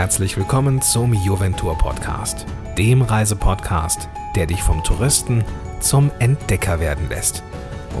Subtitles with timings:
[0.00, 2.46] herzlich willkommen zum Juventur Podcast,
[2.78, 5.44] dem Reisepodcast, der dich vom Touristen
[5.80, 7.42] zum Entdecker werden lässt.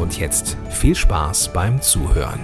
[0.00, 2.40] Und jetzt viel Spaß beim Zuhören.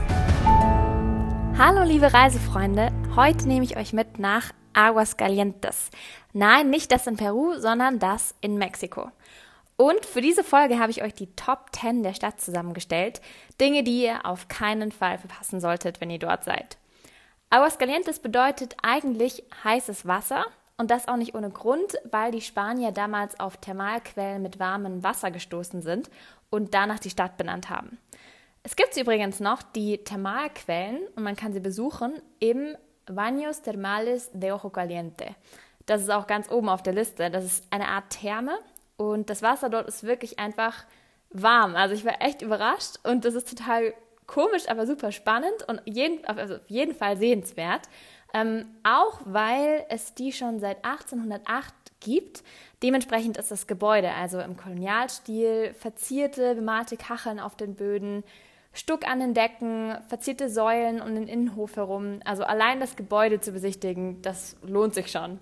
[1.57, 5.89] Hallo liebe Reisefreunde, heute nehme ich euch mit nach Aguascalientes.
[6.35, 9.11] Nein, nicht das in Peru, sondern das in Mexiko.
[9.79, 13.23] Und für diese Folge habe ich euch die Top 10 der Stadt zusammengestellt.
[13.59, 16.77] Dinge, die ihr auf keinen Fall verpassen solltet, wenn ihr dort seid.
[17.51, 20.47] Aguascalientes bedeutet eigentlich heißes Wasser
[20.79, 25.31] und das auch nicht ohne Grund, weil die Spanier damals auf Thermalquellen mit warmem Wasser
[25.31, 26.11] gestoßen sind
[26.51, 27.99] und danach die Stadt benannt haben.
[28.63, 34.51] Es gibt übrigens noch die Thermalquellen und man kann sie besuchen im Baños Termales de
[34.51, 35.37] Ojo Caliente.
[35.87, 37.31] Das ist auch ganz oben auf der Liste.
[37.31, 38.59] Das ist eine Art Therme
[38.97, 40.85] und das Wasser dort ist wirklich einfach
[41.31, 41.77] warm.
[41.77, 43.95] Also ich war echt überrascht und das ist total
[44.27, 47.83] komisch, aber super spannend und jeden, also auf jeden Fall sehenswert.
[48.35, 52.43] Ähm, auch weil es die schon seit 1808 gibt.
[52.83, 58.25] Dementsprechend ist das Gebäude, also im Kolonialstil, verzierte, bemalte Kacheln auf den Böden,
[58.73, 62.21] Stuck an den Decken, verzierte Säulen um den Innenhof herum.
[62.27, 65.39] Also allein das Gebäude zu besichtigen, das lohnt sich schon.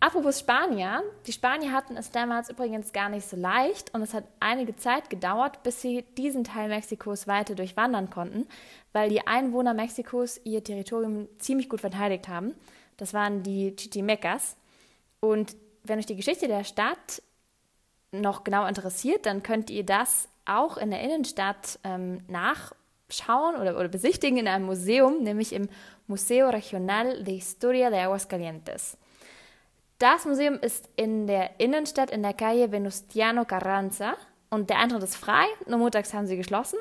[0.00, 4.24] Apropos Spanier, die Spanier hatten es damals übrigens gar nicht so leicht und es hat
[4.38, 8.46] einige Zeit gedauert, bis sie diesen Teil Mexikos weiter durchwandern konnten,
[8.92, 12.54] weil die Einwohner Mexikos ihr Territorium ziemlich gut verteidigt haben.
[12.96, 14.56] Das waren die Chichimecas.
[15.18, 17.20] Und wenn euch die Geschichte der Stadt
[18.12, 23.88] noch genau interessiert, dann könnt ihr das auch in der Innenstadt ähm, nachschauen oder, oder
[23.88, 25.68] besichtigen in einem Museum, nämlich im
[26.06, 28.96] Museo Regional de Historia de Aguascalientes.
[29.98, 34.14] Das Museum ist in der Innenstadt in der Calle Venustiano Carranza
[34.48, 36.78] und der Eintritt ist frei, nur montags haben sie geschlossen.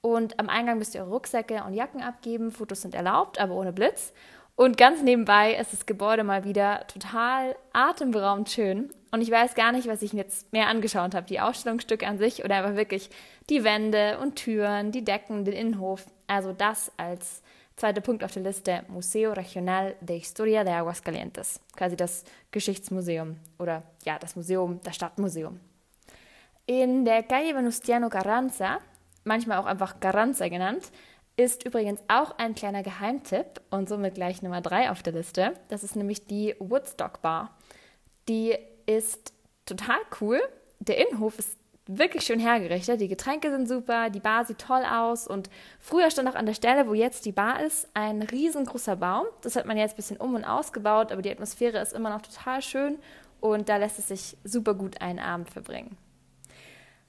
[0.00, 2.50] Und am Eingang müsst ihr eure Rucksäcke und Jacken abgeben.
[2.50, 4.14] Fotos sind erlaubt, aber ohne Blitz.
[4.56, 8.90] Und ganz nebenbei ist das Gebäude mal wieder total atemberaubend schön.
[9.10, 11.26] Und ich weiß gar nicht, was ich mir jetzt mehr angeschaut habe.
[11.26, 13.10] Die Ausstellungsstücke an sich oder einfach wirklich
[13.50, 16.06] die Wände und Türen, die Decken, den Innenhof.
[16.28, 17.42] Also das als
[17.76, 23.82] Zweiter Punkt auf der Liste, Museo Regional de Historia de Aguascalientes, quasi das Geschichtsmuseum oder
[24.04, 25.58] ja, das Museum, das Stadtmuseum.
[26.66, 28.78] In der Calle Venustiano Carranza,
[29.24, 30.92] manchmal auch einfach Carranza genannt,
[31.36, 35.54] ist übrigens auch ein kleiner Geheimtipp und somit gleich Nummer drei auf der Liste.
[35.68, 37.56] Das ist nämlich die Woodstock Bar.
[38.28, 38.56] Die
[38.86, 39.34] ist
[39.66, 40.40] total cool.
[40.78, 43.00] Der Innenhof ist wirklich schön hergerichtet.
[43.00, 46.54] Die Getränke sind super, die Bar sieht toll aus und früher stand auch an der
[46.54, 49.26] Stelle, wo jetzt die Bar ist, ein riesengroßer Baum.
[49.42, 52.22] Das hat man jetzt ein bisschen um und ausgebaut, aber die Atmosphäre ist immer noch
[52.22, 52.98] total schön
[53.40, 55.98] und da lässt es sich super gut einen Abend verbringen.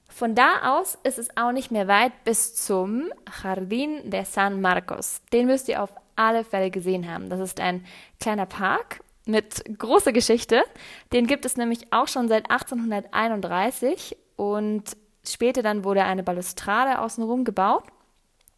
[0.08, 5.22] Von da aus ist es auch nicht mehr weit bis zum Jardín de San Marcos.
[5.34, 7.30] Den müsst ihr auf alle Fälle gesehen haben.
[7.30, 7.86] Das ist ein
[8.20, 10.64] kleiner Park mit großer Geschichte.
[11.12, 17.44] Den gibt es nämlich auch schon seit 1831 und später dann wurde eine Balustrade außenrum
[17.44, 17.84] gebaut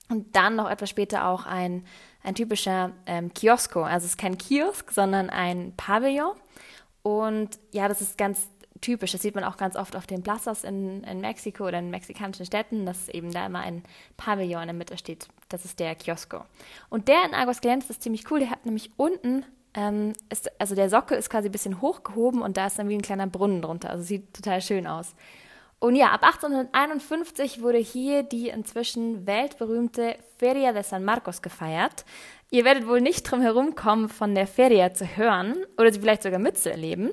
[0.09, 1.85] und dann noch etwas später auch ein,
[2.23, 3.83] ein typischer ähm, Kiosko.
[3.83, 6.35] Also es ist kein Kiosk, sondern ein Pavillon.
[7.03, 8.49] Und ja, das ist ganz
[8.81, 9.11] typisch.
[9.11, 12.45] Das sieht man auch ganz oft auf den Plazas in, in Mexiko oder in mexikanischen
[12.45, 13.83] Städten, dass eben da immer ein
[14.15, 15.27] Pavillon in der Mitte steht.
[15.49, 16.45] Das ist der Kiosko.
[16.89, 18.39] Und der in Aguascalientes ist ziemlich cool.
[18.39, 22.55] Der hat nämlich unten, ähm, ist, also der Sockel ist quasi ein bisschen hochgehoben und
[22.55, 23.89] da ist dann wie ein kleiner Brunnen drunter.
[23.89, 25.15] Also sieht total schön aus.
[25.79, 32.03] Und ja, ab 1851 wurde hier die inzwischen weltberühmte Feria de San Marcos gefeiert.
[32.49, 36.23] Ihr werdet wohl nicht drum herum kommen, von der Feria zu hören oder sie vielleicht
[36.23, 37.11] sogar mitzuerleben.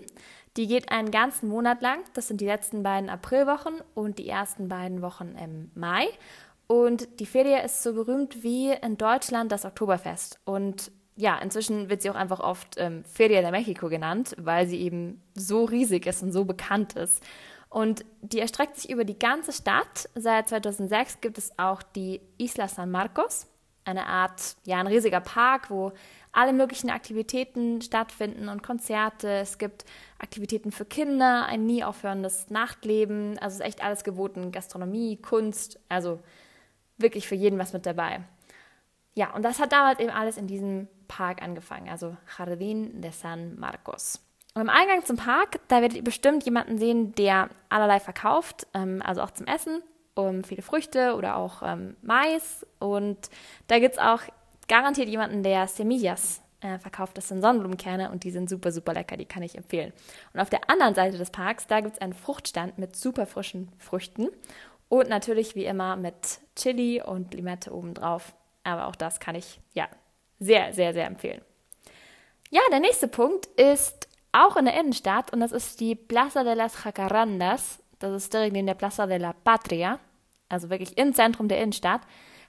[0.57, 1.99] Die geht einen ganzen Monat lang.
[2.15, 6.07] Das sind die letzten beiden Aprilwochen und die ersten beiden Wochen im Mai.
[6.67, 10.39] Und die Feria ist so berühmt wie in Deutschland das Oktoberfest.
[10.45, 14.81] Und ja, inzwischen wird sie auch einfach oft ähm, Feria de Mexico genannt, weil sie
[14.81, 17.23] eben so riesig ist und so bekannt ist.
[17.75, 20.09] Und die erstreckt sich über die ganze Stadt.
[20.15, 23.49] Seit 2006 gibt es auch die Isla San Marcos,
[23.85, 25.91] eine Art, ja, ein riesiger Park, wo
[26.31, 29.29] alle möglichen Aktivitäten stattfinden und Konzerte.
[29.29, 29.87] Es gibt
[30.21, 33.41] Aktivitäten für Kinder, ein nie aufhörendes Nachtleben.
[33.41, 34.53] Also ist echt alles geboten.
[34.53, 36.21] Gastronomie, Kunst, also
[36.97, 38.21] wirklich für jeden was mit dabei.
[39.15, 43.59] Ja, und das hat damals eben alles in diesem Park angefangen, also Jardín de San
[43.59, 44.21] Marcos.
[44.55, 49.03] Und im Eingang zum Park, da werdet ihr bestimmt jemanden sehen, der allerlei verkauft, ähm,
[49.05, 49.83] also auch zum Essen,
[50.15, 52.65] um viele Früchte oder auch ähm, Mais.
[52.79, 53.19] Und
[53.67, 54.21] da gibt es auch
[54.69, 57.19] garantiert jemanden, der Semillas äh, verkauft.
[57.19, 59.17] Das sind Sonnenblumenkerne und die sind super, super lecker.
[59.17, 59.93] Die kann ich empfehlen.
[60.33, 63.73] Und auf der anderen Seite des Parks, da gibt es einen Fruchtstand mit super frischen
[63.79, 64.29] Früchten.
[64.89, 66.15] Und natürlich wie immer mit
[66.55, 68.35] Chili und Limette obendrauf.
[68.63, 69.89] Aber auch das kann ich ja
[70.39, 71.43] sehr, sehr, sehr empfehlen.
[72.51, 74.04] Ja, der nächste Punkt ist
[74.35, 77.79] auch in der Innenstadt und das ist die Plaza de las Jacarandas.
[77.99, 79.99] Das ist direkt neben der Plaza de la Patria,
[80.49, 82.03] also wirklich im Zentrum der Innenstadt.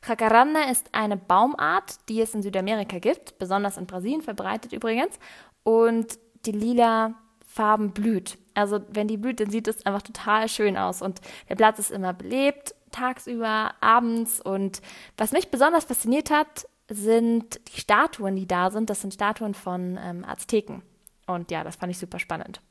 [0.08, 5.18] Jacaranda ist eine Baumart, die es in Südamerika gibt, besonders in Brasilien verbreitet übrigens.
[5.64, 7.16] Und die lila
[7.46, 8.38] Farben blüht.
[8.54, 11.02] Also wenn die blüht, dann sieht es einfach total schön aus.
[11.02, 14.42] Und der Platz ist immer belebt, tagsüber, abends.
[14.42, 14.82] Und
[15.18, 18.90] was mich besonders fasziniert hat, sind die Statuen, die da sind.
[18.90, 20.84] Das sind Statuen von ähm, Azteken.
[21.28, 22.62] Und ja, das fand ich super spannend.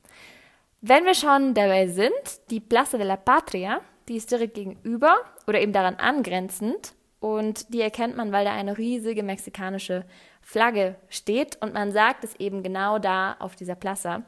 [0.80, 2.12] Wenn wir schon dabei sind,
[2.50, 5.16] die Plaza de la Patria, die ist direkt gegenüber
[5.46, 6.94] oder eben daran angrenzend.
[7.20, 10.04] Und die erkennt man, weil da eine riesige mexikanische
[10.42, 11.56] Flagge steht.
[11.62, 14.24] Und man sagt es eben genau da auf dieser Plaza,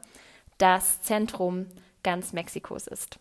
[0.57, 1.67] das Zentrum
[2.01, 3.19] ganz Mexikos ist.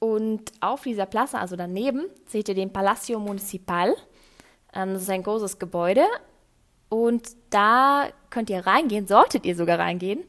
[0.00, 3.94] Und auf dieser Plaza, also daneben, seht ihr den Palacio Municipal.
[4.74, 6.04] Ähm, das ist ein großes Gebäude.
[6.94, 10.22] Und da könnt ihr reingehen, solltet ihr sogar reingehen,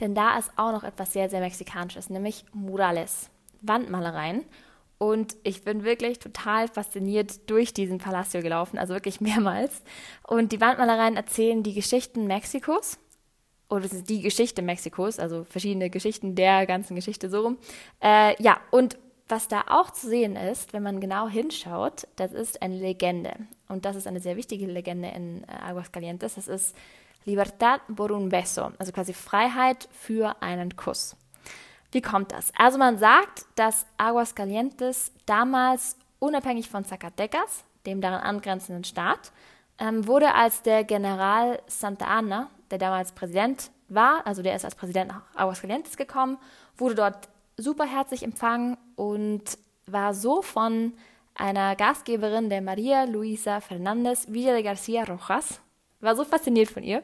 [0.00, 3.28] denn da ist auch noch etwas sehr, sehr Mexikanisches, nämlich Murales,
[3.60, 4.46] Wandmalereien.
[4.96, 9.82] Und ich bin wirklich total fasziniert durch diesen Palacio gelaufen, also wirklich mehrmals.
[10.26, 12.98] Und die Wandmalereien erzählen die Geschichten Mexikos
[13.68, 17.58] oder es ist die Geschichte Mexikos, also verschiedene Geschichten der ganzen Geschichte so rum.
[18.02, 18.96] Äh, ja, und
[19.28, 23.34] was da auch zu sehen ist, wenn man genau hinschaut, das ist eine Legende.
[23.68, 26.34] Und das ist eine sehr wichtige Legende in äh, Aguascalientes.
[26.36, 26.76] Das ist
[27.24, 31.16] Libertad por un beso, also quasi Freiheit für einen Kuss.
[31.92, 32.52] Wie kommt das?
[32.56, 39.32] Also man sagt, dass Aguascalientes damals unabhängig von Zacatecas, dem daran angrenzenden Staat,
[39.78, 44.74] ähm, wurde als der General Santa Anna, der damals Präsident war, also der ist als
[44.74, 46.38] Präsident nach Aguascalientes gekommen,
[46.76, 50.92] wurde dort superherzig empfangen und war so von
[51.36, 55.60] einer Gastgeberin der Maria Luisa Fernandez Villa de Garcia Rojas,
[56.00, 57.02] war so fasziniert von ihr,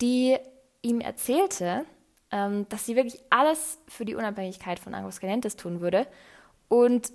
[0.00, 0.36] die
[0.82, 1.84] ihm erzählte,
[2.30, 6.06] ähm, dass sie wirklich alles für die Unabhängigkeit von Aguascalientes tun würde.
[6.68, 7.12] Und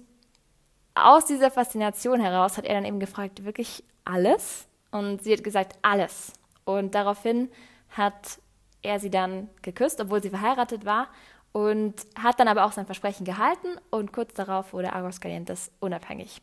[0.95, 4.67] aus dieser Faszination heraus hat er dann eben gefragt, wirklich alles?
[4.91, 6.33] Und sie hat gesagt, alles.
[6.65, 7.49] Und daraufhin
[7.89, 8.39] hat
[8.81, 11.09] er sie dann geküsst, obwohl sie verheiratet war
[11.51, 16.41] und hat dann aber auch sein Versprechen gehalten und kurz darauf wurde Aguascalientes unabhängig.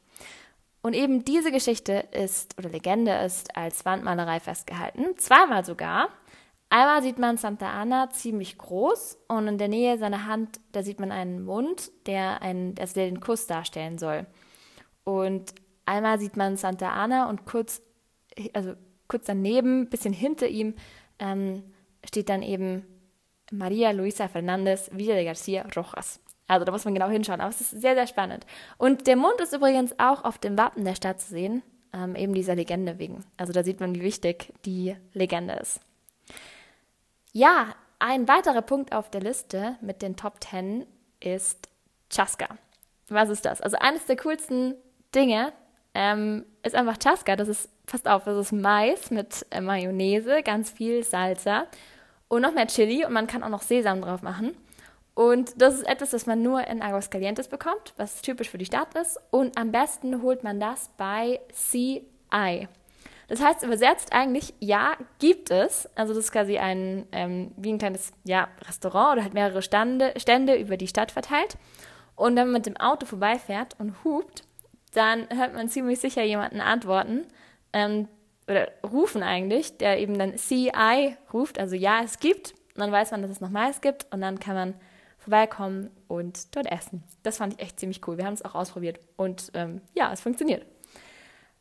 [0.83, 6.11] Und eben diese Geschichte ist oder Legende ist als Wandmalerei festgehalten, zweimal sogar.
[6.69, 10.99] Einmal sieht man Santa Ana ziemlich groß und in der Nähe seiner Hand, da sieht
[10.99, 14.27] man einen Mund, der, einen, also der den Kuss darstellen soll.
[15.05, 15.55] Und
[15.87, 17.83] einmal sieht man Santa Ana und kurz,
[18.53, 18.75] also
[19.09, 20.75] kurz daneben, bisschen hinter ihm,
[21.21, 21.63] ähm,
[22.05, 22.85] steht dann eben
[23.51, 26.21] Maria Luisa Fernandez Villa de Garcia Rojas.
[26.49, 28.47] Also da muss man genau hinschauen, aber es ist sehr, sehr spannend.
[28.79, 31.63] Und der Mond ist übrigens auch auf dem Wappen der Stadt zu sehen,
[31.93, 33.25] ähm, eben dieser Legende wegen.
[33.37, 35.81] Also da sieht man, wie wichtig die Legende ist.
[37.33, 40.87] Ja, ein weiterer Punkt auf der Liste mit den Top 10
[41.21, 41.69] ist
[42.11, 42.47] Chaska.
[43.09, 43.61] Was ist das?
[43.61, 44.75] Also eines der coolsten
[45.15, 45.53] Dinge
[45.95, 47.35] ähm, ist einfach Chaska.
[47.37, 51.67] Das ist, passt auf, das ist Mais mit äh, Mayonnaise, ganz viel Salsa
[52.29, 54.57] und noch mehr Chili und man kann auch noch Sesam drauf machen.
[55.15, 58.95] Und das ist etwas, das man nur in Aguascalientes bekommt, was typisch für die Stadt
[58.95, 59.19] ist.
[59.31, 62.69] Und am besten holt man das bei CI.
[63.29, 65.89] Das heißt übersetzt eigentlich, ja, gibt es.
[65.95, 70.13] Also das ist quasi ein, ähm, wie ein kleines ja, Restaurant oder halt mehrere Stande,
[70.17, 71.57] Stände über die Stadt verteilt.
[72.15, 74.45] Und wenn man mit dem Auto vorbeifährt und hupt,
[74.93, 77.27] dann hört man ziemlich sicher jemanden antworten
[77.73, 78.09] ähm,
[78.49, 82.53] oder rufen eigentlich, der eben dann CI ruft, also ja, es gibt.
[82.75, 84.75] Und dann weiß man, dass es noch Mais gibt und dann kann man
[85.19, 87.03] vorbeikommen und dort essen.
[87.23, 88.17] Das fand ich echt ziemlich cool.
[88.17, 90.65] Wir haben es auch ausprobiert und ähm, ja, es funktioniert.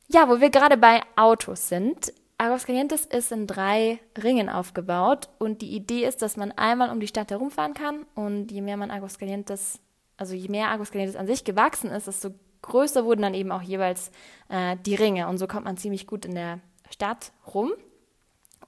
[0.07, 2.13] Ja, wo wir gerade bei Autos sind.
[2.37, 7.07] Aguascalientes ist in drei Ringen aufgebaut und die Idee ist, dass man einmal um die
[7.07, 9.79] Stadt herumfahren kann und je mehr man Aguascalientes,
[10.17, 14.11] also je mehr Aguascalientes an sich gewachsen ist, desto größer wurden dann eben auch jeweils
[14.49, 16.59] äh, die Ringe und so kommt man ziemlich gut in der
[16.91, 17.71] Stadt rum.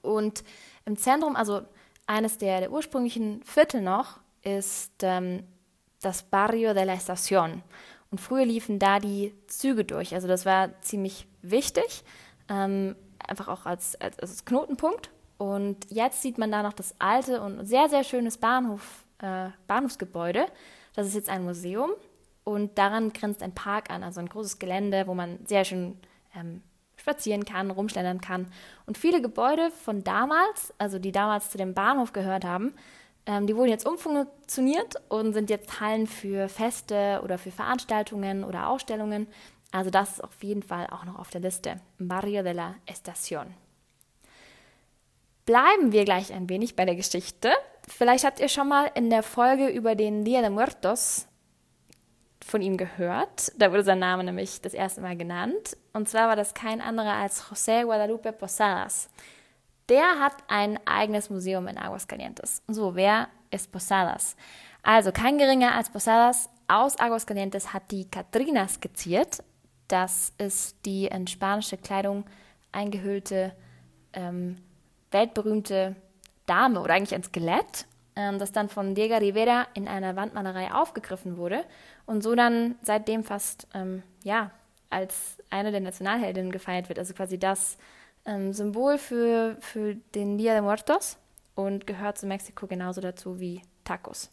[0.01, 0.43] Und
[0.85, 1.61] im Zentrum, also
[2.05, 5.43] eines der, der ursprünglichen Viertel noch, ist ähm,
[6.01, 7.61] das Barrio de la Estación.
[8.09, 10.13] Und früher liefen da die Züge durch.
[10.13, 12.03] Also das war ziemlich wichtig,
[12.49, 15.09] ähm, einfach auch als, als, als, Knotenpunkt.
[15.37, 20.45] Und jetzt sieht man da noch das alte und sehr, sehr schönes Bahnhof, äh, Bahnhofsgebäude.
[20.95, 21.91] Das ist jetzt ein Museum
[22.43, 25.99] und daran grenzt ein Park an, also ein großes Gelände, wo man sehr schön
[26.33, 26.63] ähm,
[27.07, 28.47] spazieren kann, rumschlendern kann.
[28.85, 32.73] Und viele Gebäude von damals, also die damals zu dem Bahnhof gehört haben,
[33.25, 38.67] ähm, die wurden jetzt umfunktioniert und sind jetzt Hallen für Feste oder für Veranstaltungen oder
[38.69, 39.27] Ausstellungen.
[39.71, 41.79] Also das ist auf jeden Fall auch noch auf der Liste.
[41.97, 43.47] Barrio de la Estación.
[45.45, 47.53] bleiben wir gleich ein wenig bei der Geschichte.
[47.87, 51.27] Vielleicht habt ihr schon mal in der Folge über den Dia de Muertos
[52.45, 53.51] von ihm gehört.
[53.57, 55.77] Da wurde sein Name nämlich das erste Mal genannt.
[55.93, 59.09] Und zwar war das kein anderer als José Guadalupe Posadas.
[59.89, 62.61] Der hat ein eigenes Museum in Aguascalientes.
[62.67, 64.35] So, wer ist Posadas?
[64.83, 69.43] Also kein geringer als Posadas aus Aguascalientes hat die Catrina skizziert.
[69.87, 72.25] Das ist die in spanische Kleidung
[72.71, 73.55] eingehüllte,
[74.13, 74.57] ähm,
[75.11, 75.95] weltberühmte
[76.45, 77.85] Dame oder eigentlich ein Skelett,
[78.39, 81.63] das dann von Diego Rivera in einer Wandmalerei aufgegriffen wurde
[82.05, 84.51] und so dann seitdem fast ähm, ja,
[84.89, 86.99] als eine der Nationalheldinnen gefeiert wird.
[86.99, 87.77] Also quasi das
[88.25, 91.17] ähm, Symbol für, für den Dia de Muertos
[91.55, 94.31] und gehört zu Mexiko genauso dazu wie Tacos.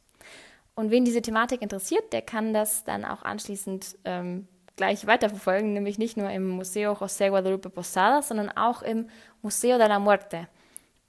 [0.74, 5.98] Und wen diese Thematik interessiert, der kann das dann auch anschließend ähm, gleich weiterverfolgen, nämlich
[5.98, 9.08] nicht nur im Museo José Guadalupe Posada, sondern auch im
[9.42, 10.48] Museo de la Muerte.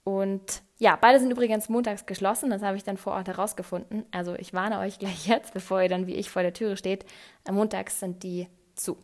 [0.06, 4.04] Und ja, beide sind übrigens montags geschlossen, das habe ich dann vor Ort herausgefunden.
[4.12, 7.04] Also ich warne euch gleich jetzt, bevor ihr dann wie ich vor der Türe steht,
[7.50, 8.46] montags sind die
[8.76, 8.98] zu.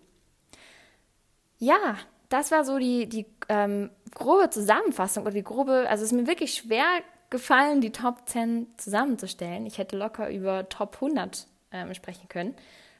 [1.58, 1.96] Ja,
[2.28, 6.28] das war so die, die ähm, grobe Zusammenfassung oder die grobe, also es ist mir
[6.28, 6.84] wirklich schwer
[7.30, 9.66] gefallen, die Top 10 zusammenzustellen.
[9.66, 12.54] Ich hätte locker über Top 100 ähm, sprechen können.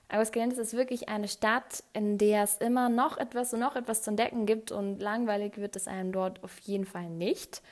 [0.08, 4.10] Aguascalientes ist wirklich eine Stadt, in der es immer noch etwas und noch etwas zu
[4.10, 7.62] entdecken gibt und langweilig wird es einem dort auf jeden Fall nicht.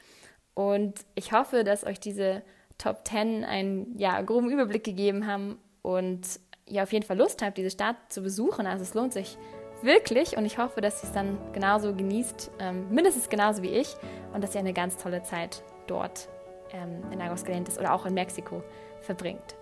[0.54, 2.42] Und ich hoffe, dass euch diese
[2.78, 6.22] Top 10 einen ja, groben Überblick gegeben haben und
[6.66, 8.66] ihr auf jeden Fall Lust habt, diese Stadt zu besuchen.
[8.66, 9.36] Also es lohnt sich
[9.82, 13.96] wirklich und ich hoffe, dass ihr es dann genauso genießt, ähm, mindestens genauso wie ich
[14.32, 16.28] und dass ihr eine ganz tolle Zeit dort
[16.72, 18.62] ähm, in Aguascalientes oder auch in Mexiko
[19.00, 19.56] verbringt.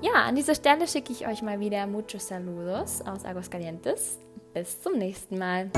[0.00, 4.18] Ja, an dieser Stelle schicke ich euch mal wieder muchos saludos aus Aguascalientes.
[4.52, 5.70] Bis zum nächsten Mal.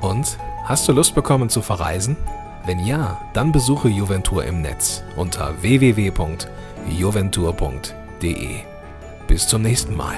[0.00, 2.16] Und hast du Lust bekommen zu verreisen?
[2.66, 8.56] Wenn ja, dann besuche Juventur im Netz unter www.juventur.de.
[9.26, 10.16] Bis zum nächsten Mal.